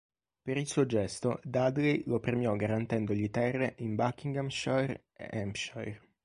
[0.41, 6.01] Per il suo gesto Dudley lo premiò garantendogli terre in Buckinghamshire e Hampshire.